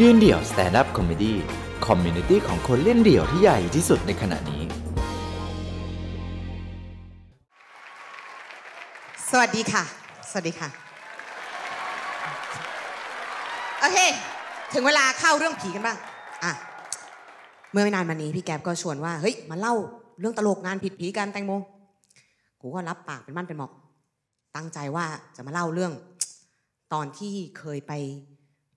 [0.00, 4.62] ยืนเดี่ยว stand-up comedy community ของคนเล่นเดี่ยวที่ใหญ่ที่สุดในขณะนี้
[9.30, 9.84] สวัสดีค่ะ
[10.30, 10.68] สวัสดีค่ะ
[13.80, 13.98] โอเค
[14.72, 15.96] ถึงเวลาเข้าเรื่องผีกันบ้าง
[16.44, 16.52] อะ
[17.72, 19.74] เมื่อไม่นานมานี้พี่แก๊บก็ชวนว่า เฮ้ย มาเล่า
[20.20, 21.52] เรื่องตลกงานผิดผีกันแตงโม
[22.60, 23.72] กูก็รับปากเป็นมั่นเป็นเหมาะ
[24.56, 25.04] ตั้งใจว่า
[25.36, 25.92] จะมาเล่าเรื่อง
[26.92, 27.92] ตอนที่เคยไป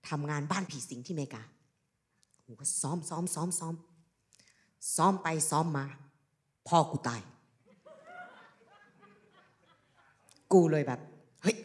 [0.08, 1.42] ทำงานบ้านผีสิงที่เมกา
[2.46, 3.74] กูก็ซ้อมซ้อมซ้อมซ้อม
[4.96, 5.84] ซ้อมไปซ้อมมา
[6.68, 7.20] พ่อกูตาย
[10.52, 11.00] กูเลยแบบ
[11.42, 11.56] เฮ้ย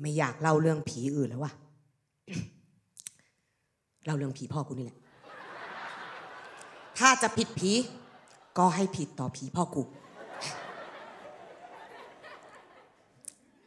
[0.00, 1.52] ไม่อยากเล่าเรื่องผีอื่นแล้วว่ะ
[4.04, 4.98] เล่าเรื่องผีพ่อกูนี่แหละ
[6.98, 7.72] ถ้าจะผิดผี
[8.58, 9.82] ก็ให้ผิดต่อผีพ่อกู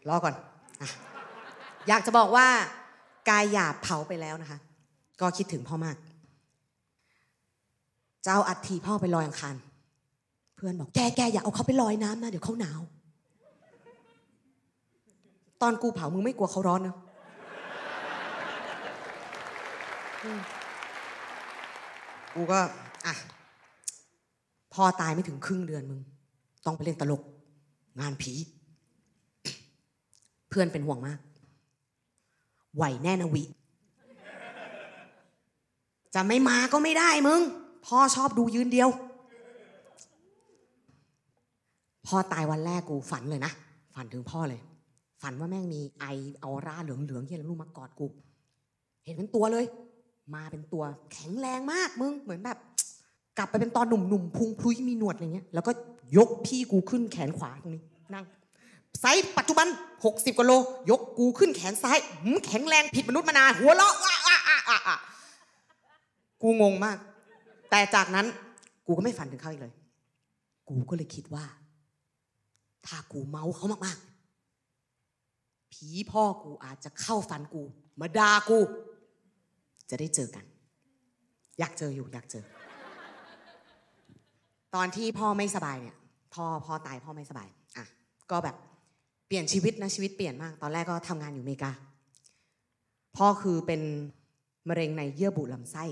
[0.07, 0.35] รอก่อน
[0.81, 0.89] อะ
[1.87, 2.47] อยากจะบอกว่า
[3.29, 4.59] กายหยาบเผาไปแล้วนะคะ
[5.21, 5.97] ก็คิดถึงพ่อมาก
[8.23, 9.55] เจ้าอัฐิพ่อไปลอยอังคาร
[10.55, 12.81] เพื่อนบอกแกแกอย่าเอาเขาไปลอยน้ำนะเดี๋ยวเขาหนาว
[15.61, 16.95] ตอนกูเผามึงไม่กลัวเขาร้อนเนะ
[22.35, 22.59] กูก็
[23.05, 23.15] อะ
[24.73, 25.99] พ่อตายไม่ถึงครึ่งเดือนมึง
[26.65, 27.21] ต้องไปเล่นตลก
[27.99, 28.33] งานผี
[30.49, 31.19] เพื่อนเป็นห่วงมาก
[32.75, 33.43] ไหวแน่นะวิ
[36.15, 37.41] จะไม่มาก็ไม่ได้มึง
[37.85, 38.89] พ่อชอบดูยืนเดียว
[42.07, 43.51] พ่อตายวันแรกกูฝันเลยนะ
[43.95, 44.61] ฝันถึงพ่อเลย
[45.21, 46.05] ฝันว่าแม่งมีไอ
[46.43, 48.07] ออร่าเหลืองๆที่อะไรไม่รู้มากอดกู
[49.05, 49.65] เห็นเป็นตัวเลย
[50.35, 52.57] มาเป็นตัวแข็งแรงมากมึงเหมือนแบบ
[53.37, 55.71] กลับไปเป็นตอนหนุ่มๆพุงพลุยมีหนวดอะไรเงี้ย แล้วก็
[56.17, 58.25] ยกพี่กูขึ้นแขนขวาตรงนี้นั่ง
[58.99, 59.67] ไซส์ปัจจุบัน
[60.03, 60.53] 60กว่าโล
[60.89, 64.95] ยกกูขึ้นแขนซ้ายหืมแข็งแรงผิดมนุษย์มานานหัวเราะว้าอ้าอ้าอ้าอ้า
[66.41, 66.97] กูงงมาก
[67.69, 68.25] แต่จากนั้น
[68.85, 69.73] กูก็ไม่ฝันถึงเขาอีกเลย
[70.69, 71.45] กูก็เลยคิดว่า
[72.85, 77.63] ถ้ากูเมาเขามากๆ ผีพ่อกูอาจจะเข้าฝันกู
[77.99, 78.59] มาด่ากู
[79.89, 80.45] จะได้เจอกัน
[81.59, 82.45] อยากเจออยู่อยากเจอ
[84.75, 85.97] ตอนที่พ่อไม่สบายเนี่ย
[86.33, 87.47] พ่อพ่อตายพ่อไม่สบาย
[87.77, 87.85] อะ
[88.31, 88.55] ก็แบบ
[89.33, 91.71] ลี่ยนชีวิตนะชีวิตเปลี่ยนมาก ตอนแรกก็ทำงานอยู่อเมริกา
[93.17, 93.81] พ่อคือเป็น
[94.69, 95.83] มะเร็งในเยื่อบุลำไส้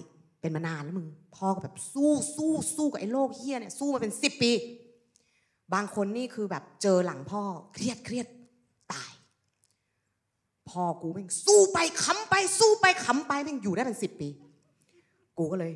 [0.42, 4.52] เป็นมานานแล้วมึง พ่อก็แบบสู้สู้สู้กับไอ้โรคเฮี้ยเนี่ยสู้มาเป็นสิบปี
[5.74, 7.42] บางคนนี่คือแบบเจอหลังพ่อ
[7.74, 8.28] เครียดเครียด
[8.92, 9.12] ตาย
[10.70, 14.30] พ่อกูแม่งสู้ไปขำไปสู้ไปขำไปแม่งอยู่ได้เป็นสิบปี
[15.38, 15.74] กูก็เลย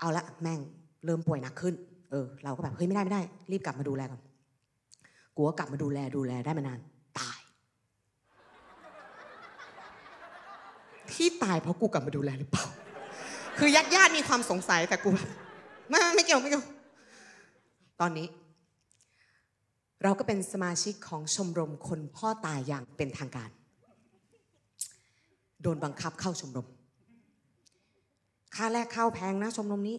[0.00, 0.60] เอาละแม่ง
[1.04, 1.74] เริ่มป่วยหนักขึ้น
[2.10, 4.20] เออ เราก็แบบเฮ้ยไม่ได้ไม่ได้ รีบกลับมาดูแลก่อน
[5.36, 6.80] กูก็กลับมาดูแลดูแลได้มานาน
[7.18, 7.38] ตาย
[11.12, 12.64] ที่ตายเพราะกูกลับมาดูแลหรือเปล่า
[13.58, 15.28] คือญาติญาติๆมีความสงสัยแต่กูแบบ
[15.88, 16.64] ไม่ไม่เกี่ยวไม่เกี่ยว
[18.00, 18.26] ตอนนี้
[20.02, 23.50] เราก็เป็นสมาชิกของชมรมคนพ่อตายอย่างเป็นทางการ
[25.62, 26.66] โดนบังคับเข้าชมรม
[28.54, 29.96] ค่าแรกเข้าแพงนะชมรมนี้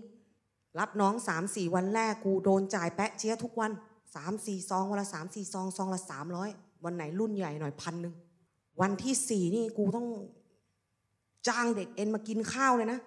[0.79, 3.71] รับน้องสามสี่วันแรกกูโดนจ่ายแปะเจี๊ยทุกวัน
[4.15, 6.49] สามสี่ซองวันละสามสี่ซองซองละสามร้อย
[6.83, 8.15] วันไหนรุ่นใหญ่หน่อยพันหนึ่ง
[8.81, 10.07] วันที่สี่นี่กูต้อง
[11.47, 12.99] จ้างเด็กเอ็นมากินข้าวเลยนะ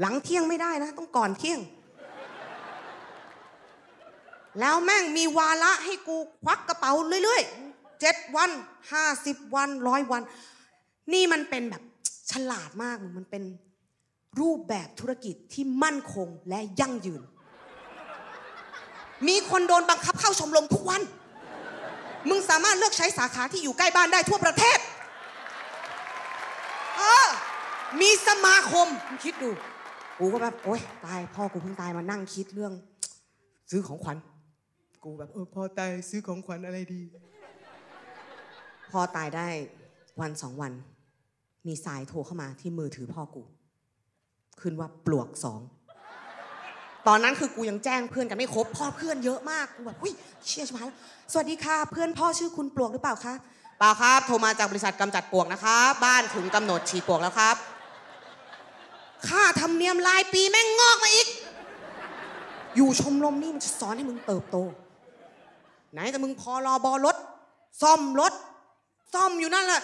[0.00, 1.60] หลังเที่ยงไม่ได้นะ ต้องก่อนเที่ยง
[4.60, 6.92] แล้วแม่งมีวาระให้กูควักกระเป๋า
[7.24, 8.50] เรื่อยๆเจ็ดวัน
[8.92, 10.22] ห้าสิบวันร้อยวัน
[11.12, 11.82] นี่มันเป็นแบบ
[12.30, 13.42] ฉลาดมากมึงมันเป็น
[14.40, 17.22] รูปแบบธุรกิจที่มั่นคงและยั่งยืน
[19.28, 21.02] มีคนโดนบังคับเข้าชมรมทุกวัน
[22.28, 24.78] มึงสามารถเลือกใช้สาขาที่อยู่ใกล้บ้านได้ทั่วประเทศ
[26.96, 27.26] เออ
[28.00, 29.50] มีสมาคมมึงคิดดู
[30.18, 32.72] กูก็แบบ โอ๊ย ตาย พ่อกูเพิ่งตายมานั่งคิดเรื่อง
[33.70, 34.16] ซื้อของขวัญ
[35.04, 37.02] กูแบบเออพ่อตายซื้อของขวัญอะไรดี
[38.90, 39.48] พ่อตายได้
[40.20, 40.72] วันสองวัน
[41.66, 43.42] มีสายโทรเข้ามาที่มือถือพ่อกู
[44.60, 45.60] ขึ้นว่าปลวกสอง
[47.08, 50.12] ตอนนั้นคือกูยังแจ้งเพื่อนกันไม่ครบพ่อเพื่อนเยอะมากกูแบบหุ้ย
[50.46, 50.96] เชี่ยชิบหายแล้ว
[51.32, 53.34] สวัสดีค่ะ เพื่อนพ่อชื่อคุณปลวกหรือเปล่าคะ
[53.78, 57.56] เปล่าครับ โทรมาจากบริษัทกำจัดปลวกนะครับ บ้านถึงกำหนดฉีดปลวกแล้วครับ
[59.28, 61.28] ค่าธรรมเนียมรายปีแม่งงอกมาอีก
[62.76, 64.56] อยู่ชมรมนี่มันจะสอนให้มึงเติบโต
[65.92, 67.16] ไหนแต่มึงพอรอบอรถ
[67.82, 68.32] ซ่อมรถ
[69.14, 69.82] ซ่อมอยู่นั่นแหละ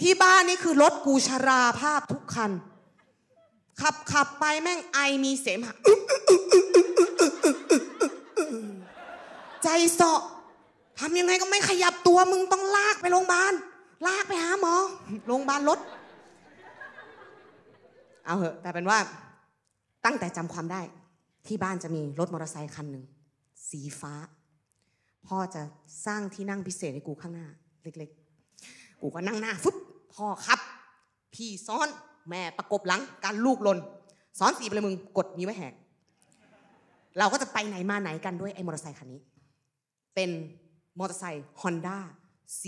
[0.00, 2.50] ที่บ้านนี่คือรถกูชราภาพทุกคัน
[3.82, 5.76] ขับขับไปแม่งไอมีเสมหะ
[9.62, 10.20] ใจเสาะ
[10.98, 13.52] ทำยังไงก็ไม่ขยับตัวมึงต้องลากไปโรงพยาบาล
[14.06, 14.74] ลากไปหาหมอ
[15.26, 15.78] โรงพยาบาลรถ
[18.24, 18.98] เอาเหอะแต่เป็นว่า
[20.04, 20.80] ตั้งแต่จำความได้
[21.46, 23.04] ที่บ้านจะมีรถมอเตอร์ไซค์คันหนึ่ง
[23.70, 24.14] สีฟ้า
[25.26, 25.62] พ่อจะ
[26.06, 27.46] สร้างที่นั่งพิเศษให้กูข้างหน้า
[27.82, 29.76] เล็กๆ กูก็นั่งหน้าฟึบ
[30.14, 30.60] พ่อครับ
[31.34, 31.88] พี่ซ้อน
[32.30, 33.78] แม่ประกบหลังการลูกหลน
[34.38, 35.74] ซ้อนสีไปเลยมึงกดมีไว้แหก
[37.18, 39.20] เราก็จะไปไหนมาไหนกันด้วยไอ้มอเตอร์ไซคันนี้
[40.14, 40.30] เป็น
[40.98, 41.96] มอเตอร์ไซค์ Honda
[42.60, 42.62] C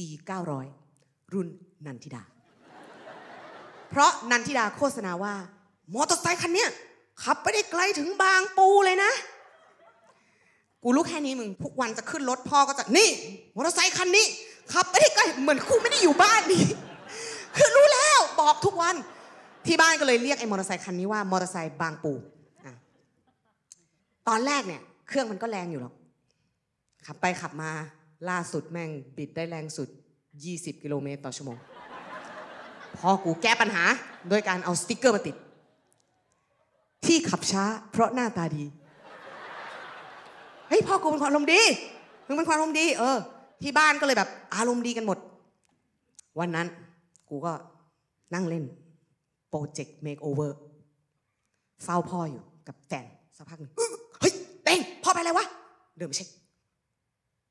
[0.64, 1.48] 900 รุ่น
[1.86, 2.22] นันทิดา
[3.90, 5.34] เพราะนันทิดาโฆษณาว่า
[5.94, 6.70] มอเตอร์ไซค์คันเนี้ย
[7.22, 9.12] ขับไปได้ไกลถึงบางปูเลยนะ
[10.82, 13.10] กูรู้แค่นี้มึง ทุกวันจะขึ้นรถพ่อก็จะ นี่
[13.56, 14.26] มอเตอร์ไซค์คันนี้
[14.72, 16.64] ขับไปได้ไกลเหมือนกูไม่ได้อยู่บ้านนี่
[17.56, 18.94] คือรู้แล้วบอกทุกวัน
[19.66, 22.12] ที่บ้านก็เลยเรียกไอ้มอเตอร์ไซค์คันนี้ว่ามอเตอร์ไซค์บางปู
[24.28, 25.94] ตอนแรกเนี่ย เครื่องมันก็แรงอยู่หรอก
[27.06, 27.70] ขับไปขับมา
[28.28, 29.88] ล่าสุดแม่งบิดได้แรงสุด
[30.36, 31.56] 20 กิโลเมตรต่อชั่วโมง
[32.98, 33.84] พอกูแก้ปัญหา
[34.28, 35.36] โดยการเอาสติกเกอร์มาติด
[37.06, 38.64] ที่ขับช้า เพราะหน้าตาดี
[40.68, 41.62] เฮ้ยพ่อกูเป็นคนอารมณ์ดี
[42.26, 43.16] มึงเป็นคนอารมณ์ดี เออ
[43.62, 45.18] ที่บ้านก็เลยแบบ อารมณ์ดีกันหมด
[46.40, 46.66] วันนั้น
[47.28, 47.52] กูก็
[48.34, 48.64] นั่งเล่น
[49.56, 50.58] Project Makeover
[51.84, 53.06] เฝ้าพ่ออยู่กับแฟน
[53.36, 53.72] สักพักหนึ่ง
[54.20, 54.32] เฮ้ย
[54.64, 55.46] เต้งพ่อไปอะไรวะ
[55.96, 56.28] เดินไปเช็ค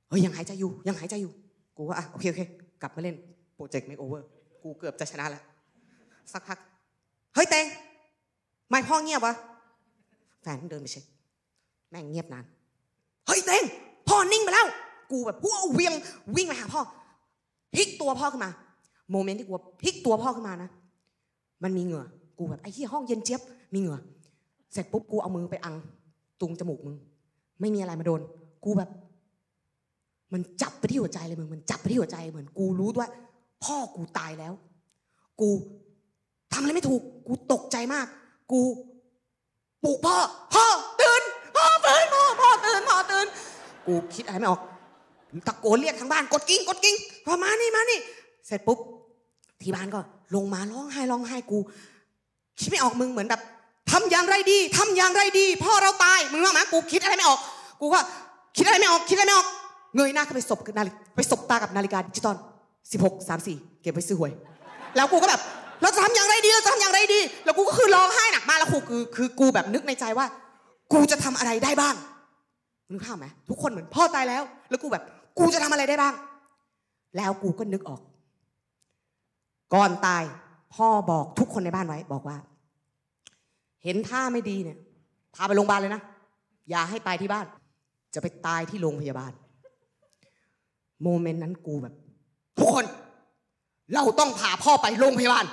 [0.09, 1.31] เฮ้ยยังหายใจอยู่ยังหายใจอยู่
[1.77, 2.41] กูก็อะโอเคโอเค
[2.81, 3.15] กลับมาเล่น
[3.55, 4.25] Project Makeover
[4.63, 5.43] กูเกือบจะชนะแล้ว
[6.31, 6.57] สักพัก
[7.35, 7.65] เฮ้ยเต้ง
[8.69, 9.33] ไมพ่อเงียบวะ
[10.41, 11.03] แฟนเดินไปเช็ค
[11.89, 12.45] แม่งเงียบนาน
[13.27, 13.63] เฮ้ยเต้ง
[14.07, 14.67] พ่อนิ่งไปแล้ว
[15.11, 15.93] กูแบบว้าวเวียง
[16.35, 16.81] วิ่งไปหาพ่อ
[17.75, 18.51] พลิกตัวพ่อขึ้นมา
[19.11, 19.53] moment ที่กู
[19.83, 20.71] พลิกตัวพ่อขึ้นมานะ
[21.63, 22.03] มันมีเหงื่อ
[22.37, 23.41] กูแบบไอ้ที่ห้องเย็นเจี๊ยบ
[23.73, 23.97] มีเหงื่อ
[24.73, 25.75] เสร็จปุ๊บกูเอามือไปอัง
[26.41, 26.95] ตรงจมูกมึง
[27.61, 28.21] ไม่มีอะไรมาโดน
[28.65, 28.89] กูแบบ
[30.33, 33.09] มันจับไปที่หัวใจเลยมึง มันจับไปที่หัวใจเหมือนกูรู้ว่า
[33.63, 34.53] พ่อกูตายแล้ว
[35.41, 35.49] กู
[36.53, 38.07] ทำอะไรไม่ถูก กูตกใจมาก
[38.51, 38.61] กู
[39.83, 40.15] ปลุกพ่อ
[40.53, 40.65] พ่อ
[41.01, 41.23] ตื่น
[41.55, 43.27] พ่อตื่น พ่อพ่อตื่น พ่อตื่น
[43.87, 44.61] กูคิดอะไรไม่ออก
[45.47, 46.95] ตะโกนเรียกทั้งบ้าน กดกิ้ง กดกิ้ง
[47.25, 47.99] พอมานี่ มานี่
[48.45, 48.79] เสร็จปุ๊บ
[49.63, 49.99] ที่บ้านก็
[50.35, 51.59] ลงมาร้องไห้ร้องไห้กู
[52.59, 53.41] คิดไม่ออกมึงเหมือนแบบ
[53.91, 57.39] ทำอย่างไรดีทำอย่างไรดีพ่อเราตายมึงว่าไหมกูคิดอะไรไม่ออก
[57.81, 57.99] กูก็
[58.57, 59.47] คิดอะไรไม่ออกคิดอะไรไม่ออก
[59.95, 62.35] เงยหน้าขึ้นไปสบนาฬิไปสบตากับนาฬิกาดิจิตอล
[62.83, 64.31] 16 34เก็บไว้ซื้อหวย
[64.95, 65.41] แล้วกูก็แบบ
[65.81, 70.25] เราจะทำอย่างไรดีเราจะทำอย่างไรดี แล้วกูก็คือร้องไห้หนักมากแล้วกูคือคือกูแบบนึกในใจว่า
[70.93, 71.95] กูจะทำอะไรได้บ้าง
[72.89, 75.03] มึงภาพไหมทุกคนเหมือนพ่อตายแล้ว แล้วกูแบบ
[75.39, 76.13] กูจะทำอะไรได้บ้าง
[77.17, 77.99] แล้วกูก็นึกออก
[79.73, 80.23] ก่อนตาย
[80.75, 82.37] พ่อบอกทุกคนในบ้านไว้ บอกว่า
[83.83, 84.77] เห็นท่าไม่ดีเนี่ย
[85.35, 86.01] พาไปโรงพยาบาลเลยนะ
[86.69, 87.45] อย่าให้ตายที่บ้าน
[88.13, 89.31] จะไปตายที่โรงพยาบาล
[91.03, 91.93] โมเมนต์นั้นกูแบบ
[92.57, 92.85] ทุกคน
[93.93, 95.45] เราต้องพาพ่อไปโรงพยาบาล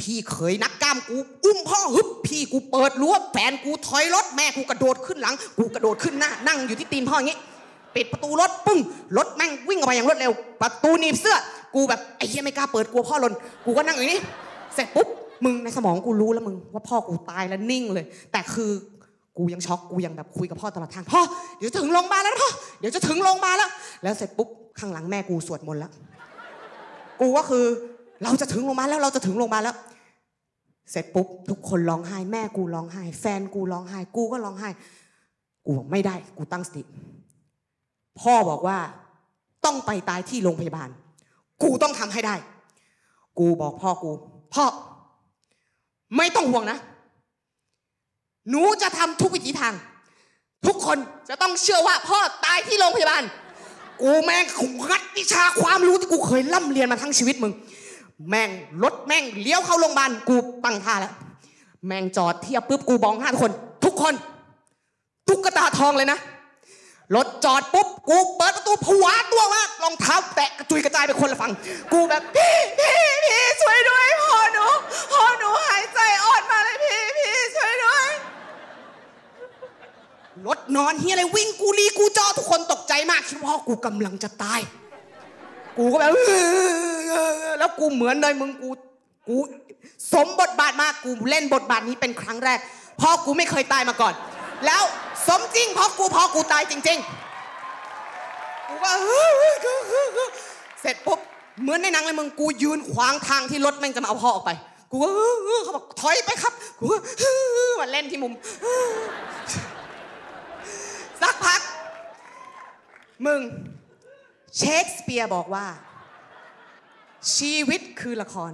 [0.00, 7.38] พี่เคยนักกล้ามกู อุ้มพ่อฮึบพี่กูเปิดรั้วแฟนกูถอยรถแม่กูกระโดดขึ้นหลัง กูกระโดดขึ้นหน้า นั่งอยู่ที่ตีนพ่ออย่างงี้
[7.94, 8.78] ปิดประตูรถปึ้ง
[9.16, 10.32] รถแม่งวิ่งออกไปอย่างรวดเร็ว
[10.62, 11.36] ประตูหนีบเสื้อ
[11.74, 13.32] กูแบบไอ้เหี้ยไม่กล้าเปิดกลัวพ่อหล่น
[13.64, 14.20] กูก็นั่งอย่างนี้
[14.74, 15.08] เสร็จปุ๊บ
[15.44, 18.70] มึงในสมองกูรู้แล้วมึงว่าพ่อกูตายแล้วนิ่งเลย แต่คือ
[19.38, 21.20] กูยังช็อกกูยังแบบคุยกับพ่อตลอดทางพ่อ
[21.58, 22.50] เดี๋ยวจะถึงโรงพยาบาลแล้วพ่อ
[22.80, 23.70] เดี๋ยวจะถึงโรงพยาบาลแล้ว
[24.02, 24.48] แล้วเสร็จปุ๊บ
[24.78, 25.92] ข้างหลังแม่กูสวดมนต์แล้ว
[27.20, 27.64] กูก็คือ
[28.22, 29.76] เราจะถึงโรงพยาบาลแล้วเราจะถึงโรงพยาบาลแล้ว
[30.90, 34.68] เสร็จปุ๊บทุกคนร้องไห้แม่กูร้องไห้ แฟนกูร้องไห้ กูก็ร้องไห้
[35.64, 36.82] กูบอกไม่ได้ กูตั้งสติ
[38.20, 38.78] พ่อบอกว่า
[39.64, 40.88] ต้องไปตายที่โรงพยาบาล
[41.62, 42.34] กูต้องทำให้ได้
[43.38, 44.10] กูบอกพ่อกู
[44.54, 44.64] พ่อ
[46.16, 46.78] ไม่ต้องห่วงนะ
[48.50, 49.74] หนูจะทำทุกวิถีทาง
[50.66, 50.98] ทุกคน
[51.28, 53.22] จะต้องเชื่อว่าพ่อตายที่โรงพยาบาล
[54.02, 54.44] กูแม่ง
[54.88, 57.52] งัดวิชาความรู้ที่กูเคยล่ำเรียนมาทั้งชีวิตมึง
[58.28, 58.50] แม่ง
[58.82, 61.12] รถแม่งเลี้ยวเข้าโรงพยาบาลกูตั้งท่าแล้ว
[61.86, 63.52] แม่งจอดเทียบปุ๊บกูบองห้าทุกคน
[63.84, 64.14] ทุกคน
[65.28, 66.18] ตุ๊กตาทองเลยนะ
[67.16, 71.52] รถจอดปุ๊บ กูเปิดประตูผวาตัวมากรองเท้าแตะกระจุยกระจายไปคนละฝั่ง
[71.92, 74.66] กูแบบพี่พี่พี่ช่วยด้วยพ่อหนู
[75.12, 78.08] พ่อหนูหายใจอ่อนมาเลยพี่พี่ช่วยด้วย
[80.46, 84.60] รถนอนเฮียอะไรวิ่งกูรีกูจอทุกคนตกใจมากคิดว่ากูกำลังจะตาย
[85.76, 86.10] กูก็แบบ
[87.58, 88.70] แล้วกูเหมือนเลยมึงกู
[89.28, 89.36] กู
[90.12, 92.58] สมบทบาทมากกูเล่นบทบาทนี้เป็นครั้งแรก
[93.00, 94.14] พ่อกูไม่เคยตายมาก่อน
[94.66, 94.82] แล้ว
[95.26, 96.98] สมจริงเพราะกูเพอกูตายจริง
[97.82, 98.90] ๆ กูก็
[100.80, 101.18] เสร็จปุ๊บ
[101.62, 104.50] เหมือนในหนังเลยมึงกูยืนขวางทางที่รถแม่งจะมาเอาพ่อออกไป
[104.92, 105.08] กูก็
[105.64, 106.96] เขาบอกถอยไปครับ กูก็
[107.80, 108.32] มาเล่นที่มุม
[111.22, 111.60] สักพัก
[113.26, 113.40] มึง
[114.56, 115.66] เชคสเปียร์บอกว่า
[117.36, 118.52] ชีวิตคือละคร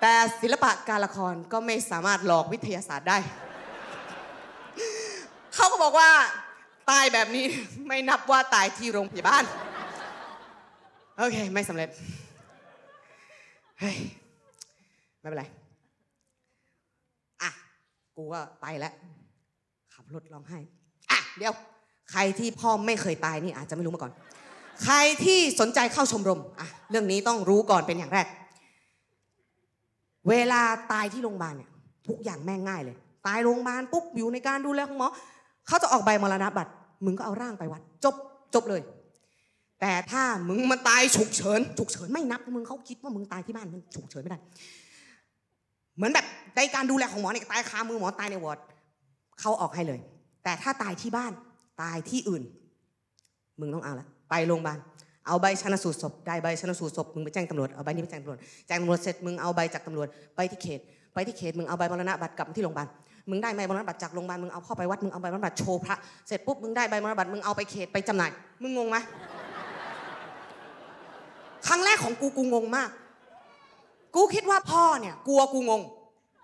[0.00, 3.18] แต่ศิลปะการละครก็ไม่สามารถหลอกวิทยาศาสตร์ได้
[5.82, 6.10] บอกว่า
[6.90, 7.44] ตายแบบนี้
[7.88, 9.44] ไม่นับว่าตายที่โรงพยาบาล
[11.18, 11.88] โอเค ไม่สำเร็จ
[13.80, 13.96] เฮ้ย
[15.20, 15.44] ไม่เป็นไร
[17.42, 17.50] อะ
[18.16, 18.94] กูก็ไปแล้ว
[19.94, 20.58] ขับรถร้องไห้
[21.10, 21.54] อะ เดี๋ยว
[22.10, 24.12] ใครที่พ่อไม่เคยตายนี่อาจจะไม่รู้มาก่อน
[24.84, 28.26] ใครที่สนใจเข้าชมรม อะ เรื่องนี้ต้องรู้ก่อนเป็นอย่างแรก
[30.28, 31.70] เวลาตายที่โรงพยาบาลเนี่ย
[32.08, 35.08] ทุกอย่างแม่งง่ายเลย ตายโรงพยาบาลปุ๊บอยู่ในการดูแลของหมอ
[35.68, 36.72] เขาจะออกใบมรณะบัตร
[37.04, 38.14] มึงก็เอาร่างไปวัด จบ
[38.54, 38.82] จบเลย
[39.80, 44.38] แต่ถ้ามึงมาตายฉุกเฉินฉุกเฉินไม่นับมึงเขาคิดว่ามึงตายที่บ้านมึงฉุกเฉินไม่ได้
[45.96, 48.58] เหมือนแบบในการดูแลของหมอเนี่ยตายคามือหมอตายในวอร์ด
[49.40, 50.00] เขาออกให้เลย
[50.44, 51.32] แต่ถ้าตายที่บ้าน
[51.82, 52.42] ตายที่อื่น
[53.60, 54.78] มึงต้องเอาละไปโรงพยาบาล
[55.26, 60.80] เอาใบชนสูตรศพได้ใบชนสูตรศพมึงไปแจ้งตำรวจเอาใบนี้ไปแจ้งตำรวจแจ้งตำรวจเสร็จมึงเอาใบจากตำรวจไปที่เขต
[61.14, 62.88] ไปที่เขตมึงเอาใบมรณะบัตรกลับมาที่โรงพยาบาล
[63.30, 65.96] มึงได้ใบมรณบัตรจากโรงพยาบาลมึงเอาเข้าไปวัดมึงเอาใบมรณบัตรโชว์พระ
[66.28, 68.30] เสร็จปุ๊บมึงได้ใบมรณบัตรมึงเอาไปเขตไปจำหน่าย
[68.62, 68.96] มึงงงไหม
[71.66, 72.90] ครั้งแรกของกูกูงงมาก
[74.14, 75.82] กูคิดว่าพ่อเนี่ย กลัวกูงง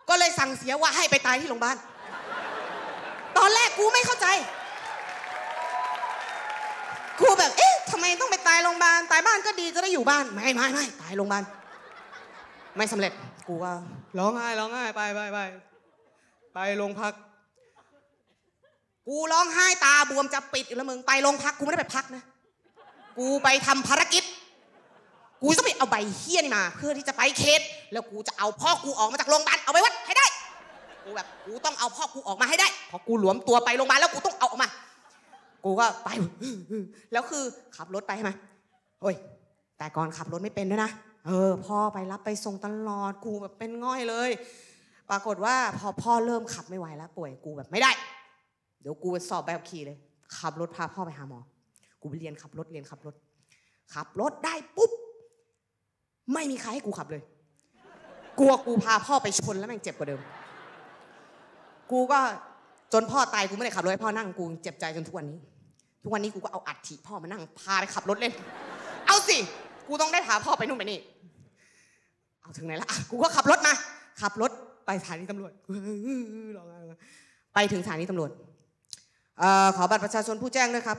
[0.08, 1.76] ก็เลยสั่งเสียว่าให้ไปตายที่โรงพยาบาล
[3.38, 4.26] ตอนแรกกูไม่เข้าใจ
[7.20, 11.42] กูแบบเอ๊ะทำไมต้องไปตายโรงพยาบาลตายบ้านก็ดีจะได้อยู่บ้านไม่ไม่ไม่ตายโรงพยาบาล
[12.76, 13.12] ไม่สำเร็จ
[13.48, 13.72] กูว่า
[14.18, 15.38] ร้องไห้ร้องไห้ไปไปไป
[16.54, 17.14] ไปโรงพัก
[19.08, 22.23] กูร้องไห้ตาบวมจะปิดอยู่แล้วมึงไปโรงพักกูไม่ได้ไปพักนะ
[23.18, 24.25] กูไปทำภารกิจ
[25.42, 27.61] กูจะไปเอาใบเฮี้ยนี่มา เพื่อที่จะไปเขต
[27.92, 30.26] แล้วกูจะเอาพ่อกูออกมาจากโรงพยาบาลเอาไปวัดให้ได้
[31.04, 34.68] กูแบบกูต้องเอาพ่อกูออกมาให้ได้เพราะกูหลวมตัวไปโรงพยาบาลแล้วกูต้องเอาออกมา
[35.64, 36.08] กูก็ไป
[37.12, 37.44] แล้วคือ
[37.76, 38.32] ขับรถไปใช่ไหม
[39.02, 39.14] เฮ้ย
[39.78, 40.90] แต่ก่อนขับรถไม่เป็นด้วยนะ
[41.26, 44.30] เออ พ่อไปรับไปส่งตลอด กูแบบเป็นง่อยเลย
[45.11, 47.90] ปรากฏว่าพอพ่อเริ่มขับไม่ไหวแล้ว ป่วยกูแบบไม่ได้
[48.80, 49.96] เดี๋ยวกูสอบแบขับขี่เลย
[50.38, 51.40] ขับรถพาพ่อไปหาหมอ
[52.00, 53.14] กูไปเรียนขับรถเรียนขับรถ
[53.94, 54.90] ขับรถได้ปุ๊บ
[56.32, 57.23] ไม่มีใครให้กูขับเลย
[58.38, 60.20] กลัวกูพาพ่อไปชนแล้วแม่งเจ็บกว่าเดิม
[61.90, 62.20] กูก็
[62.92, 65.38] จนพ่อตายกูไม่ได้ขับรถให้พ่อนั่งกูเจ็บใจจนทุกวันนี้
[66.02, 68.32] ทุกวันนี้กูก็เอาอัฐิพ่อมานั่งพาไปขับรถเล่น
[69.06, 69.37] เอาสิ
[69.88, 70.99] กูต้องได้พาพ่อไปนู่นไปนี่
[72.42, 73.73] เอาถึงไหนละกูก็ขับรถมา
[74.20, 74.50] ขับรถ
[74.86, 75.52] ไปสถานีตำรวจ
[76.56, 76.66] ร้อง
[77.54, 78.30] ไปถึงสถานีตำรวจ
[79.38, 80.98] เอ่อขอบัตรประชาชนผู้แจ้งด้วยครับ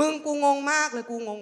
[0.00, 1.40] มึงกูงงมากเลยกูงง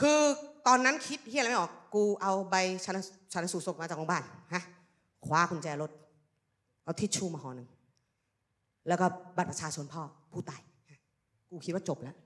[0.00, 0.18] คือ
[0.66, 2.96] ตอนนั้นคิดเฮียอะไรไม่ออก กูเอาใบชัน
[3.32, 4.22] ชันสูตรศพมาจากโรงพยาบาล
[4.54, 4.62] ฮะ
[5.26, 5.90] คว้ากุญแจรถ
[6.84, 7.68] เอาทิชชู่มาห่อหนึ่ง
[8.88, 10.60] แล้วก็บัตรประชาชนพ่อผู้ตาย
[11.50, 12.16] กูคิดว่าจบแล้ว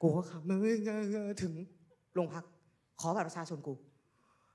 [0.00, 0.56] กูก็ขับมา
[1.42, 1.52] ถึง
[2.14, 2.44] โรงพัก
[3.00, 3.74] ขอบัตรประชาชนกู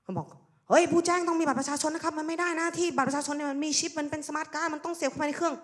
[0.02, 0.26] เขาบอก
[0.68, 5.54] เฮ้ยผู้แจ้งต้องมีบัตรประชาชนนะครับ มันไม่ได้นะที่บัตรประชาชนเนี่ยมันมีชิปมันเป็น smart card มันต้องเสียบเข้าไปในเครื่อง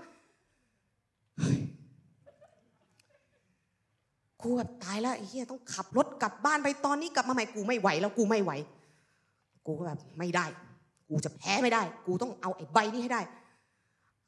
[4.43, 8.53] กูแบบตายแล้วไอ้เหี้ยต้องขับรถกลับบ้านไปตอนนี้กลับมาใหม่กูไม่ไหวแล้วกูไม่ไหว
[9.67, 10.47] กูก็แบบไม่ได้
[11.09, 13.23] กูจะแพ้ไม่ได้ กูต้องเอาไอ้ใบนี้ให้ได้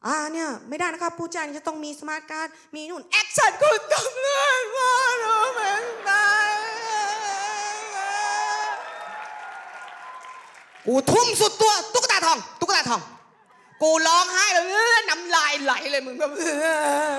[0.07, 6.36] อ่าเนี่ยไม่ได้นะครับ ผู้แจ้งจะต้องมี smart card มีนู่น action คุณต้องเล่นว่าเราเป็นตา
[10.87, 13.01] กูทุ่มสุดตัวตุ๊กตาทอง ตุ๊กตาทอง
[13.83, 16.43] กูร้องไห้เลยเออน้ำลายไหลเลยมึงแบบเอ
[17.13, 17.15] อ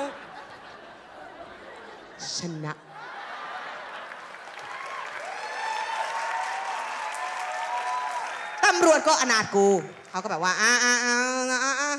[2.38, 2.74] ชนะ
[8.66, 9.68] ตำรวจก็อนาถกู
[10.10, 11.16] เขาก็แบบว่าอ่าอ่าอ่า
[11.52, 11.92] อ่าอ่า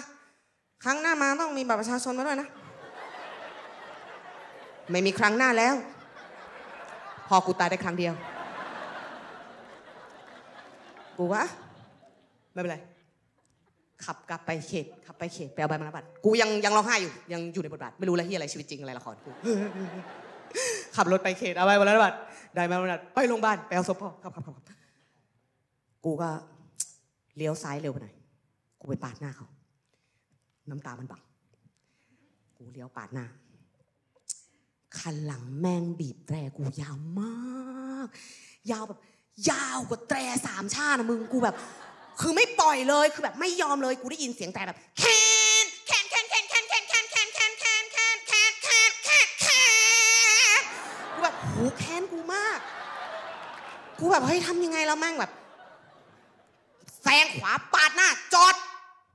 [0.85, 2.49] ครั้งหน้ามาต้องมีบัตรประชาชนมาด้วยนะ
[4.91, 5.75] ไม่มีครั้งหน้าแล้ว
[7.29, 8.15] พอกูตายได้ครั้งเดียว
[11.19, 11.43] กูว่า
[12.53, 12.79] ไม่เป็นไร
[14.05, 19.31] ขับกลับไปเขตขับไปเขตไปเอาใบมรณบัตรกูยังยังร้องไห้อยู่ยังอยู่ในบทบาทไม่รู้แล้วที่อะไรชีวิตจริงอะไรละครกู
[20.97, 22.17] ขับรถไปเขตเอาใบมรณบัตร
[22.55, 24.79] ได้ใบมรณบัตรไปโรงพยาบาลไปเอาศพพ่อครับครับครับครับ
[26.05, 26.29] กูก็
[27.37, 28.15] เลี้ยวซ้ายเร็วไปหน่อย
[28.81, 29.47] กูไปปาดหน้าเขา
[30.71, 31.23] น้ำตามันบัง
[32.57, 33.27] กูเลี้ยวปาดหน้า
[34.99, 38.09] คันหลังแม่งบีบแตรกูยาวมาก
[38.71, 38.99] ยาวแบบ
[39.51, 41.55] ยาวกว่าแตรสามชาตินะมึงกูแบบ
[42.21, 45.05] คือไม่ปล่อยเลยคือแบบไม่ยอมเลยกูได้ยินเสียงแต่แบบแค
[45.63, 49.47] นแคนแคนแคนแคนแคนแคนแคนแคนแคนแคนแคนแคนแคนแค
[50.59, 50.63] น
[51.13, 52.59] กูแบบโหแคนกูมาก
[53.99, 55.33] กูแบบเฮ้ยทำยังไงแล้วแม่งแบบ
[57.03, 58.55] แซงขวาปาดหน้า จอด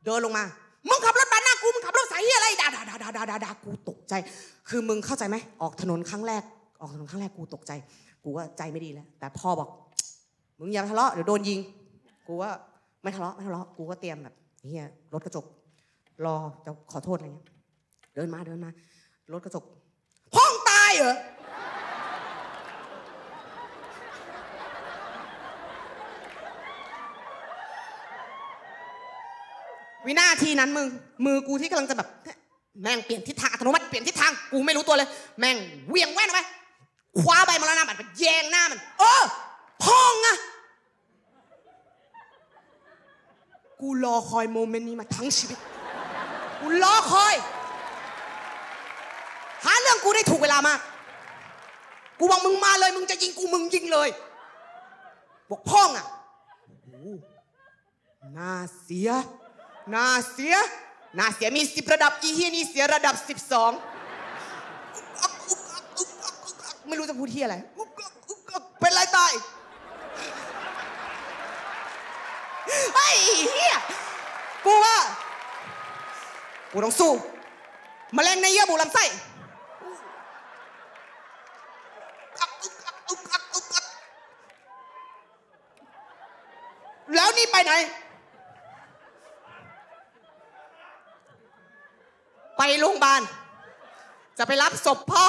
[0.05, 0.45] เดินลงมา
[0.89, 4.13] มึงขับรถปาดหน้ากูมึงขับรถสายเหี้ยอะไรด่าด่าด่าด่าด่าด่าดากูตกใจ
[4.69, 6.43] คือมึงเข้าใจไหมออกถนนครั้งแรก
[6.81, 7.71] ออกถนนครั้งแรกกูตกใจ
[8.23, 9.69] กูว่าใจไม่ดีแล้ว แต่พ่อบอก
[10.60, 11.60] มึงอย่าทะเลาะเดี๋ยวโดนยิง
[12.27, 12.51] กูว่า
[13.01, 14.36] ไม่ทะเลาะไม่ทะเลาะกูก็เตรียมแบบ
[14.67, 15.45] เฮียรถกระจก
[16.25, 17.48] รอจะขอโทษอะไรเงี้ย
[18.15, 18.69] เดินมาเดินมา
[19.31, 19.63] รถกระจก
[20.33, 21.15] พ่องตายเหรอ
[30.05, 30.88] วินาทีนั้นมึง
[31.25, 32.10] มือกูที่กำลังจะแบบ
[32.81, 35.57] แม่งเปลี่ยนทิศทางอัตโนมัติเปลี่ยนทิศทางกูไม่รู้ตัวเลย แม่ง
[35.89, 36.39] เวียงแว่นไป
[37.19, 39.24] คว้าใบมรณะบัตรไปแยงหน้ามัน เออ
[39.83, 40.37] พ่องอะ
[43.81, 45.59] กูรอคอยโมเมนต์นี้มาทั้งชีวิต
[46.61, 47.35] กูรอคอย
[49.65, 50.79] หาเรื่องกูได้ถูกเวลามาก
[52.19, 54.09] กูบอกมึงมาเลย มึงจะยิงกูมึงยิงเลย
[55.49, 56.05] บอกพ่องอะ
[58.33, 59.09] หน่าเสีย
[59.93, 60.55] น่าเสีย
[61.17, 63.71] น่าเสียมีสิบระดับอีเฮียนี่เสียระดับสิบสอง
[66.87, 67.55] ไม่รู้จะพูดที่อะไร
[68.79, 69.31] เป็นไรตาย
[72.96, 73.08] ไอ้
[73.51, 73.75] เฮีย
[74.65, 74.98] กูว่า
[76.72, 77.12] กูต้องสู้
[78.15, 79.03] มะเร็งในเยื่อบุลำไส้
[87.15, 87.74] แล้วนี่ไปไหน
[92.58, 93.22] ไปโรงพยาบาล
[94.38, 95.25] จะไปรับศพพ่อ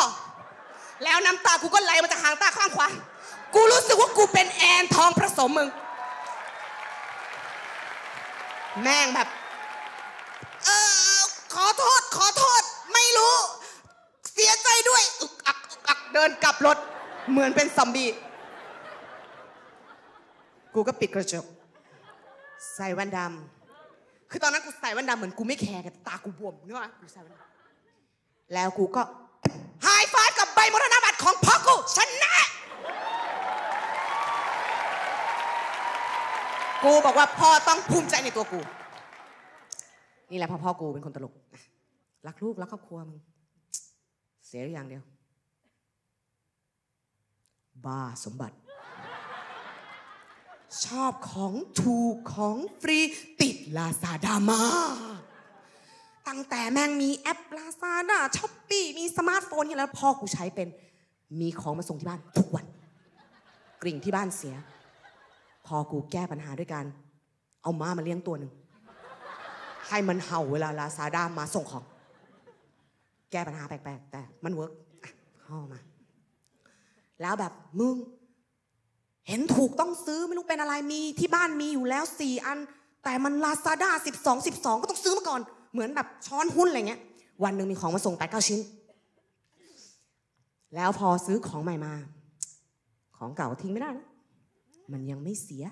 [1.05, 2.89] แล้วน้ำตากูก็ไหลมาจากหางตาข้างขวา
[3.55, 5.69] กูรู้สึกว่ากูเป็นแอนทองผสมมึง
[8.83, 9.29] แม่งแบบ
[10.65, 10.71] เอ
[11.19, 11.21] อ
[11.55, 12.63] ขอโทษขอโทษ
[12.93, 13.37] ไม่รู้
[14.33, 16.77] เสียใจด้วยอึกอักอึกอักเดินกลับรถ
[17.31, 18.09] เหมือนเป็นซอมบี้
[20.75, 21.45] กูก็ปิดกระจก
[22.75, 29.03] ใส่แว่นดำ คือตอนนั้นกูใส่แว่นดำเหมือนกูไม่แคร์กับตากูบวมเนกอะกูใส่แว่นดำแล้วกูก็
[29.83, 32.35] ไฮไฟกับใบมรณบัตรของพ่อกูชนะ
[36.85, 38.61] กูบอกว่าพ่อต้องภูมิใจในตัวกู
[40.31, 41.35] นี่แหละพ่อพ่อกูเป็นคนตลก
[42.27, 43.19] รักลูกรักครอบครัวมึง
[44.47, 45.03] เสียอย่างเดียว
[47.87, 48.57] บ้าสมบัติ
[50.85, 52.99] ชอบของถูกของฟรี
[53.41, 54.63] ติดลาซาด้ามา
[56.29, 60.69] ตั้งแต่แม่งมีแอป Lazada Shopee มีสมาร์ทโฟนที่แล้วพ่อกูใช้เป็น
[61.41, 62.67] มีของมาส่งที่บ้านทุกวัน
[63.83, 64.57] กริ่งที่บ้านเสีย
[65.67, 66.85] พอกูแก้ปัญหาด้วยการ
[67.63, 68.53] เอาหมามาเลี้ยงตัวหนึ่ง
[69.89, 71.85] ให้มันเห่าเวลาลาซาด้ามาส่งของ
[73.31, 74.73] แก้ปัญหาแปลกๆ แต่มัน work
[75.43, 75.81] เข้ามา
[77.21, 77.95] แล้วแบบมึง
[79.29, 82.59] เห็นถูกต้องซื้อไม่รู้เป็นอะไรมีที่บ้านมีอยู่แล้วสี่อัน
[83.05, 85.41] แต่มันลาซาด้าสิบสองสิบสองก็ต้องซื้อมาก่อน
[85.73, 87.01] เหมือนแบบช้อนหุ้นอะไรเงี้ย
[87.45, 88.61] วันหนึ่งมีของมาส่งแปดเก้าชิ้น
[90.75, 91.93] แล้วพอซื้อของใหม่มา
[93.17, 94.07] ของเก่าทิ้งไม่ได้นะ
[94.93, 95.65] มันยังไม่เสีย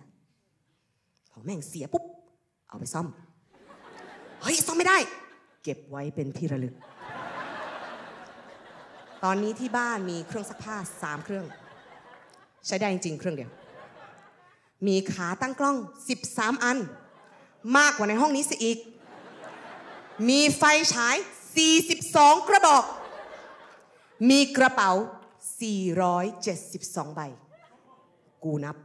[1.31, 2.05] พอแม่งเสียปุ๊บ
[2.69, 3.07] เอาไปซ่อม
[4.43, 4.99] เฮ้ย ซ่อมไม่ได้
[5.63, 6.75] เก็บไว้เป็นที่ระลึก
[9.25, 11.47] ตอนนี้ที่บ้านมีเครื่องซักผ้าสามเครื่อง
[12.67, 13.51] ใช้ได้จริงๆเครื่องเดียว
[14.87, 15.77] มีขาตั้งกล้อง
[16.21, 16.79] 13 อัน
[17.77, 18.79] มากกว่าในห้องนี้สิอีก
[20.29, 20.63] มีไฟ
[20.95, 21.17] ฉาย
[21.83, 22.85] 42 กระบอก
[24.31, 24.91] มีกระเป๋า
[26.23, 27.21] 472 ใบ
[28.45, 28.77] กูนับ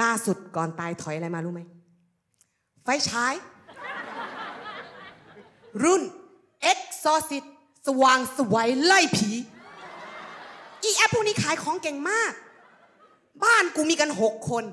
[0.00, 1.60] ล่าสุดก่อนตายถอยอะไรมารู้ไหม
[2.84, 3.34] ไฟฉาย
[5.84, 6.02] รุ่น
[6.70, 7.46] Exorcist
[7.86, 9.30] สว่างสวัยไล่ผี
[10.82, 12.32] อีแอปพวกนี้ขายของเก่งมาก
[13.44, 14.64] บ้านกูมีกันหกคน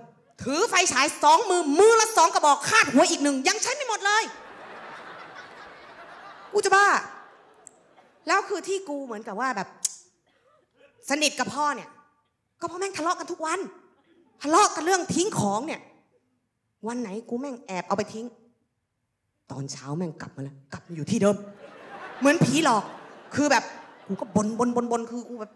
[0.44, 4.24] ถือไฟฉายสองมือ มือละสองกระบอกคาดหัวอีกหนึ่ง ยังใช้ไม่หมดเลย
[6.54, 6.88] กูจะบ้า
[8.28, 9.68] แล้วคือที่กูเหมือนกับว่าแบบ
[11.10, 11.90] สนิทกับพ่อเนี่ย
[12.60, 13.60] ก็เพราะแม่งทะเลาะกันทุกวัน
[14.42, 15.82] ทะเลาะกันเรื่องทิ้งของเนี่ย
[16.88, 18.26] วันไหนกูแม่งแอบเอาไปทิ้ง
[19.52, 21.36] ตอนเช้าแม่งกลับมาแล้วกลับมาอยู่ที่เดิม
[22.20, 22.84] เหมือนผีหลอก
[23.36, 23.64] คือแบบ
[24.08, 25.52] กูก็บนบนบนบนคือกูแบบ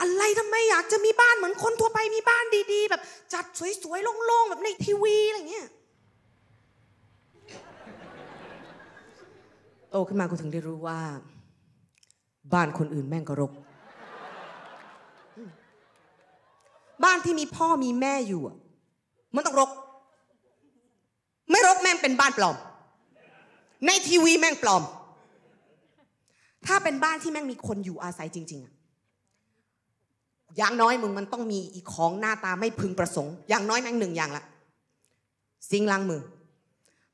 [0.00, 3.02] อะไรทำไมอยากจะมีบ้านเหมือนคนทั่วไปมีบ้านดีๆ แบบ
[3.34, 3.44] จัด
[3.82, 5.68] สวยๆโล่งๆแบบในทีวีอะไรเงี้ย
[9.90, 11.00] โตขึ้นมากูถึงได้รู้ว่า
[12.54, 13.52] บ้านคนอื่นแม่งก็รก
[17.04, 18.42] บ้านที่มีพ่อมีแม่อยู่
[19.34, 19.70] มันต้องรก
[21.50, 22.56] ไม่รกแม่งเป็นบ้านปลอม
[23.86, 24.82] ในทีวีแม่งปลอม
[26.66, 28.72] ถ้าเป็นบ้านที่แม่งมีคนอยู่อาศัยจริง ๆอะ
[30.56, 34.44] อย่างน้อยมึงมันต้องมีอีกของหน้าตาไม่พึงประสงค์ อย่างน้อยแม่งหนึ่งอย่างละ
[35.70, 36.22] ซิงล้างมือ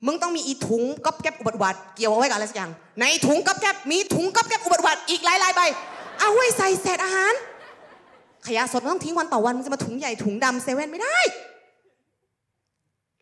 [0.06, 5.60] มึงต้องมีอีถุงก๊อบแก๊บอุบัติเหตุเกี่ยวเอาไว้กับอะไรสักอย่าง ในถุงก๊อบแก๊บมีถุงก๊อบแก๊บอุบัติเหตุอีกหลายๆใบ
[6.20, 7.32] เอาไว้ใส่เศษอาหาร
[8.46, 11.18] ขยะสดมันต้องทิ้งวันต่อวันมันจะมาถุงใหญ่ถุงดำเซเว่นไม่ได้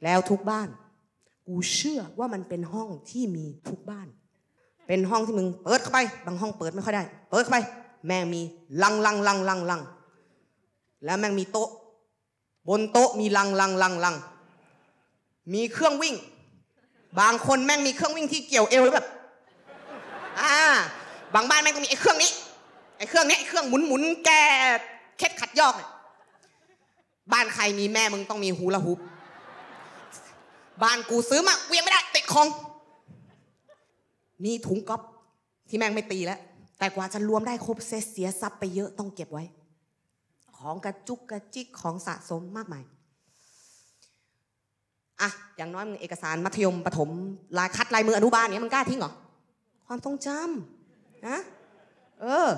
[0.04, 0.68] แล้วทุกบ้าน
[1.46, 4.08] กูเชื่อว่ามันเป็นห้องที่มีทุกบ้าน
[4.86, 7.58] เป็นห้องที่มึงเปิดเข้าไป บางห้องเปิดไม่ค่อยได้ เปิดเข้าไป
[8.06, 8.40] แม่งมี
[8.82, 9.80] ลังลังลังลังลัง
[11.04, 11.70] แล้วแม่งมีโต๊ะ
[12.68, 14.16] บนโต๊ะมีลังลังลังลัง
[15.54, 16.14] มีเครื่องวิ่ง
[17.20, 19.06] บางคนแม่งมีเครื่องวิ่งที่เกี่ยวเอวแล้วแบบ
[20.40, 20.54] อ่า
[21.34, 22.30] บางบ้านแม่งก็มีไอ้เครื่องนี้
[22.96, 24.30] ไอ้เครื่องนี้ไอ้เครื่องหมุนหมุนแก
[25.20, 25.90] เคล็ดขัดยอกเนี่ย
[27.32, 28.98] บ้านใครมีแม่มึงต้องมีฮูลาฮูป
[30.82, 32.46] บ้านกูซื้อมากูยังไม่ได้ติดของ
[34.44, 35.00] มีถุงก๊อป
[35.68, 36.40] ที่แม่งไม่ตีแล้ว
[36.78, 39.44] แต่กว่าจะรวมได้ครบเซตเสียทรัพย์ไปเยอะต้องเก็บไว้
[40.56, 42.84] ของกระจุกกระจิกของสะสมมากมาย
[45.20, 47.08] อะอย่างน้อยมึงเอกสารมัธยมประถม
[47.58, 49.12] ลายคัดลายมืออนุบาลเนี้ยมึงกล้าทิ้งเหรอ
[49.86, 51.38] ความทรงจำนะ
[52.20, 52.48] เออ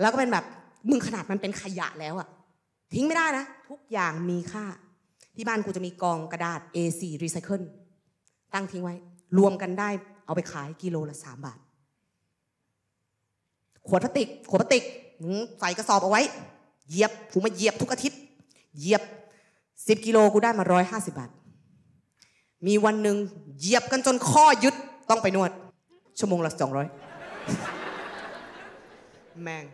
[0.00, 0.44] แล้วก็เป็นแบบ
[0.90, 2.28] มึงขนาดมันเป็นขยะแล้วอะ
[2.94, 4.64] ทิ้งไม่ได้นะ ทุกอย่างมีค่า
[5.36, 7.64] ที่บ้านกูจะมีกองกระดาษ A4 Recycle
[8.54, 8.94] ตั้งทิ้งไว้
[9.38, 9.88] รวมกันได้
[10.26, 11.58] เอาไปขายกิโลละสามบาท
[13.88, 14.84] ขวดพลาสติก ขวดพลาสติก
[15.60, 16.22] ใส่กระสอบเอาไว้
[16.88, 18.18] เหยียบกูมาเหยียบทุกอาทิตย์
[18.78, 19.02] เหยียบ
[19.88, 21.30] สิบกิโลกูได้มาร้อยห้าสิบาท
[22.66, 23.16] มีวันหนึ่ง
[23.58, 24.74] เหยียบกันจนข้อยึด
[25.10, 25.50] ต้องไปนวด
[26.18, 26.86] ชั่วโมงละสองร้อย
[29.42, 29.64] แมง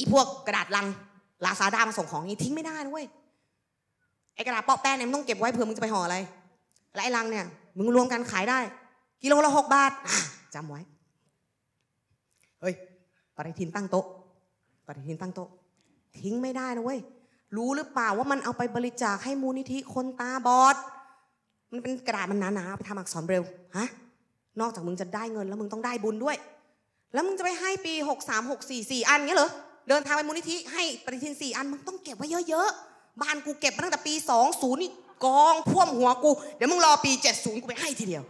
[0.00, 0.86] อีพวกกระดาษลัง
[1.44, 3.06] ลาซาด้ามาส่งของนี้ทิ้งไม่ได้นะเว้ย
[4.34, 6.16] ไอกระดาษเปาะแป้งเนี่ยมึงต้องเก็บไว้เผื่อมึงจะไปห่ออะไร
[6.94, 7.46] และไอลังเนี่ย
[7.78, 8.58] มึงรวมกันขายได้
[9.22, 9.92] กิโลละหกบาท
[10.54, 10.80] จำไว้
[12.60, 12.74] เฮ้ย
[13.36, 14.06] ปฏิทินตั้งโต๊ะ
[14.86, 15.48] ปฏิทินตั้งโต๊ะ
[16.18, 17.00] ทิ้งไม่ได้นะเว้ย
[17.56, 20.76] รู้หรือเปล่าว่ามันเอาไปบริจาคให้มูลนิธิคนตาบอด
[21.72, 23.44] มันเป็นกระดาษมันหนาๆไปทำอักษรเบรล
[23.76, 23.88] ฮะ
[24.60, 26.36] นอกจากมึงจะได้เงินแล้วมึงต้องได้บุญด้วย
[27.12, 29.50] แล้วมึงจะไปให้ปี6 3 6 4 4อันเงี้ยเหรอ
[29.88, 34.14] เดินทางไปมูลนิธิให้ปฏิทิน4อันมึงต้องเก็บไว้เยอะๆ บ้านกูเก็บมาตั้งแต่ปี
[34.48, 34.90] 20นี่
[35.24, 38.24] กองพ่วมหัวกู เดี๋ยวมึงรอปี70กูไปให้ทีเดียว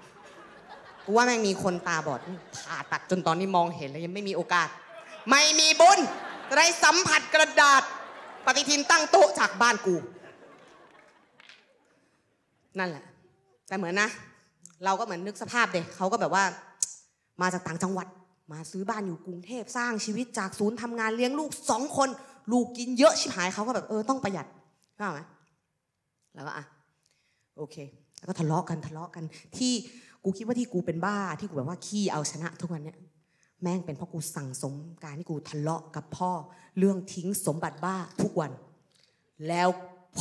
[1.07, 2.21] กูว่าแม่งมีคนตาบอด
[2.57, 4.69] ผ่าตัดจนตอนนี้มองเห็นแล้วยังไม่มีโอกาส
[5.31, 5.99] ไม่มีบุญ
[6.49, 7.83] จะได้สัมผัสกระดาษ
[8.47, 9.97] ปฏิทินตั้งโต๊ะจากบ้านกู
[12.79, 13.05] นั่นแหละ
[13.69, 14.09] แต่เหมือนนะ
[14.85, 16.45] เราก็เหมือนนึกสภาพเด็กเขาก็แบบว่า
[17.43, 18.07] มาจากต่างจังหวัด
[18.53, 22.09] มาซื้อบ้านอยู่กรุงเทพสร้างชีวิตจากศูนย์ทำงานเลี้ยงลูกสองคน
[22.53, 24.47] ลูกกินเยอะชิบหายเขาก็แบบเออต้องประหยัด
[24.97, 25.21] เข้าไหม
[26.35, 26.65] แล้วก็อะ
[27.57, 27.77] โอเค
[28.19, 29.25] แล้วก็ทะเลาะกันทะเลาะกัน
[29.59, 29.73] ที่
[30.25, 32.97] กูคิดว่าที่กูเป็นบ้าที่กูแบบว่าขี้เอาชนะทุกวันเนี้ย
[33.63, 36.31] แม่งเป็นเพราะกูสั่งสมการที่กูทะเลาะกับพ่อ
[36.79, 38.53] เรื่องทิ้งสมบัติบ้าทุกวัน
[39.49, 39.69] แล้ว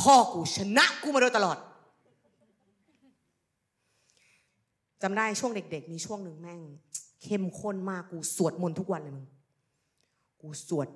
[0.00, 1.58] พ่อกูชนะกูมาโดยตลอด
[5.02, 6.60] จำได้ช่วงเด็ก ๆ มีช่วงหนึ่งแม่ง
[7.22, 9.26] เข้มข้นมากกูสวดมนต์ทุกวันเลยมึง
[10.40, 10.88] กูสวด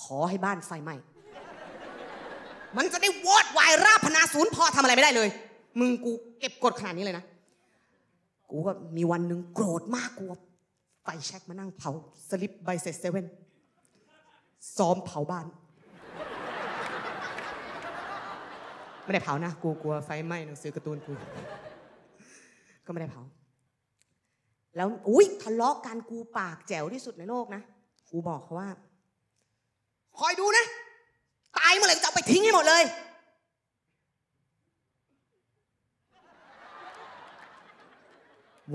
[0.00, 0.94] ขอให้บ้านไฟไหม้
[2.76, 5.28] มันจะได้วอดวายราพนาศูนย์พอทำอะไรไม่ได้เลย
[5.78, 7.24] มึงกูเก็บกดขนาดนี้เลยนะ
[8.50, 10.38] กูก็มีวันหนึ่งโกรธมากกูเอา
[11.02, 11.90] ไฟแช็กมานั่งเผา
[12.28, 13.26] สลิปใบเสร็จเซเว่น
[14.76, 15.46] ซ้อมเผาบ้าน
[19.04, 21.12] ไม่ได้เผานะ กูกลัวไฟไหม้หนังสือการ์ตูนกู
[22.86, 23.22] ก็ไม่ได้เผา
[24.76, 27.62] แล้วอุ้ยทะเลาะกันกูปากแจ๋วที่สุดในโลกนะ
[28.10, 28.68] กูบอกเขาว่า
[30.18, 30.66] คอยดูนะ
[31.58, 32.84] ตายเมื่อไหร่จะเอาไปทิ้งให้หมดเลย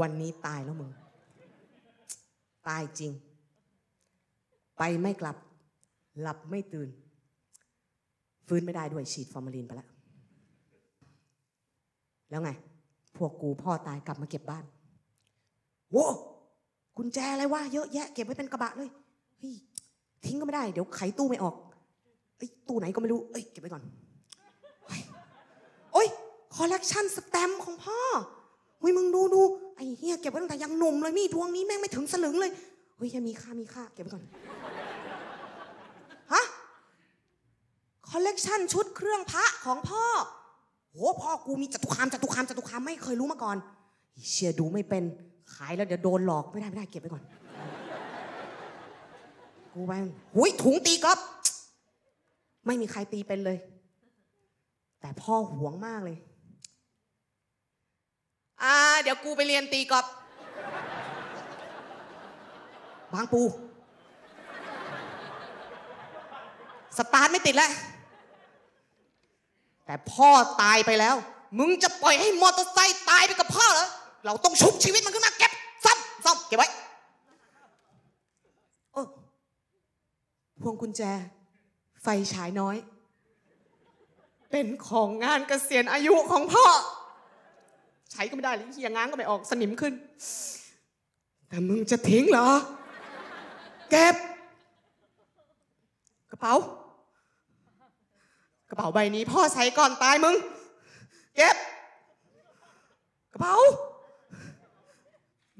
[0.02, 0.92] วันนี้ตายแล้วมึง
[2.68, 3.12] ตายจริง
[4.78, 5.38] ไปไม่กลับ
[6.22, 6.90] หลับไม่ตื่น
[8.48, 9.90] ฟื้นไม่ได้ด้วยฉีดฟอร์มาลีนไปแล้ว
[12.30, 12.52] แล้วไง
[13.18, 14.66] พวกกูพ่อตายกลับมาเก็บบ้าน
[15.91, 16.06] โว้
[16.98, 18.89] กุญแจอะไรวะเยอะแยะเก็บไว้เป็นกระบะเลย
[19.39, 19.56] เฮ้ย
[20.26, 21.56] ทิ้งก็ไม่ได้เดี๋ยวไขตู้ไม่ออก
[22.38, 23.84] เอ้ยตู้ไหนก็ไม่รู้เอ้ยเก็บไว้ก่อน
[24.88, 25.02] เฮ้ย
[25.93, 26.08] โอ้ย
[26.56, 28.00] คอลเลกชันสแตมป์ของพ่อ
[28.80, 29.41] เฮ้ยมึงดูดู
[29.76, 32.52] ไอ้เหี้ยเก็บไว้ตั้งแต่ยังหนุ่มเลยนี่ดวงนี้แม่งไม่ถึงสลึงเลย
[32.98, 34.24] เฮ้ยยังมีค่ามีค่าเก็บไว้ก่อน
[36.34, 36.43] ฮะ
[38.10, 40.04] คอลเลกชันชุดเครื่องพระของพ่อ
[40.91, 43.58] โหพ่อกูมีจตุคามจตุคามจตุคามไม่เคยรู้มาก่อน
[44.30, 45.04] เชียดูไม่เป็น
[45.54, 47.24] ขายแล้วเดี๋ยวโดนหลอกไม่ได้ไม่ได้เก็บไว้ก่อน
[49.74, 49.94] กูไป
[50.36, 51.20] หุยถุงตีกอฟ
[52.66, 53.58] ไม่มีใครตีเป็นเลย
[55.02, 56.18] แต่พ่อหวงมากเลย
[58.64, 60.06] อ่า เดี๋ยวกูไปเรียนตีกอฟ
[63.14, 63.42] บางปู
[66.98, 67.72] สตาร์ทไม่ติดแล้ว
[69.86, 70.30] แต่พ่อ
[70.62, 71.16] ตายไปแล้ว
[71.58, 73.88] มึงจะปล่อยให้มอเตอร์ไซค์ตายไปกับพ่อเหรอ
[74.26, 75.52] เราต้องชุบชีวิตมันขึ้นมาเก็บ
[75.86, 76.70] ซ่อมซ่อมเก็บไว้
[78.94, 79.08] เออ
[80.62, 81.02] พวงกุญแจ
[82.04, 82.76] ไฟฉายน้อย
[84.52, 86.66] เป็นของงานเกษียณอายุของพ่อ
[88.12, 89.94] ใช้ก็ไม่ได้เลยเฮียง้างก็ไม่ออกสนิมขึ้น
[91.50, 92.48] แต่มึงจะทิ้งเหรอ
[93.92, 94.16] เก็บ
[96.32, 96.54] กระเป๋า
[98.70, 100.36] กระเป๋าใบนี้พ่อใช้ก่อนตายมึง
[101.36, 101.56] เก็บ
[103.34, 103.56] กระเป๋า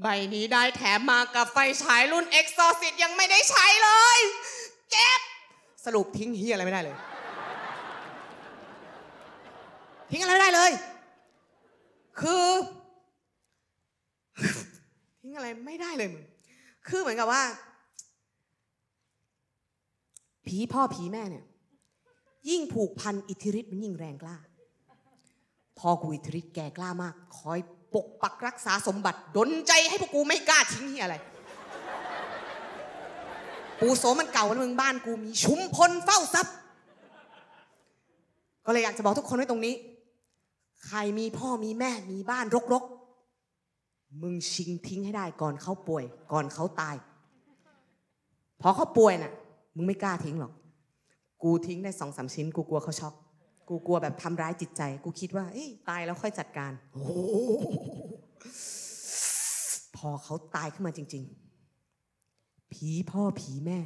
[0.02, 4.20] ใบนี้ได้แถมมากับไฟฉายรุ่น e x o r c i s t ยังไม่ได้ใช้เลย
[4.92, 5.22] เก็บ
[5.86, 6.96] สรุปทิ้งเฮียอะไรไม่ได้เลย
[10.12, 10.72] ทิ้งอะไรไม่ได้เลย
[12.20, 12.48] คือ
[15.22, 16.24] ทิ้งอะไรไม่ได้เลยมึง
[16.88, 17.44] คือเหมือนกับว่า
[20.48, 21.46] ผีพ่อผีแม่เนี่ย
[22.50, 24.38] ยิ่งผูกพันอิทธิฤทธิ์มันยิ่งแรงกล้า
[25.80, 27.60] พ่อกูอิทธิฤทธิ์แกกล้ามาก คอย
[27.96, 31.16] ปกปักรักษาสมบัติดนใจให้พวกกูไม่กล้าทิ้งเฮียอะไร
[33.80, 36.56] ปูโสมันเก่าแล้วมึงบ้านกูมีชุมพลเฝ้าทรัพย์
[38.66, 39.76] ก็เลยอยากจะบอกทุกคนไว้ตรงนี้
[40.86, 46.96] ใครมีพ่อมีแม่มีบ้านรกๆ มึงชิงทิ้งให้ได้ก่อนเขาป่วย ก่อนเขาตาย
[48.62, 49.34] พอเขาป่วยน่ะ
[49.76, 50.54] มึงไม่กล้าทิ้งหรอก
[51.44, 53.14] กูทิ้งได้สองสามชิ้น กูกลัวเขาช็อก
[53.70, 57.06] กูกลัวแบบทำร้ายจิตใจ กูคิดว่าเอ้ตายแล้วค่อยจัดการโอ้
[59.98, 61.24] พอเขาตายขึ้นมาจริง
[61.98, 63.80] ๆ ผีพ่อผีแม่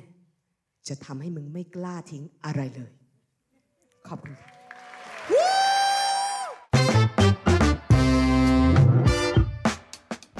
[0.87, 2.91] จะทำให้มึงไม่กล้าทิ้งอะไรเลย
[4.07, 4.33] ขอบคุณ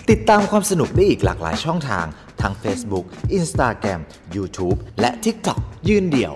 [0.10, 2.06] ติดตามความสนุกได้อีกหลากหลายช่องทาง
[2.41, 3.06] ทั้ง Facebook
[3.38, 4.02] Instagram
[4.36, 6.36] YouTube และ TikTok ยืนเดี่ยว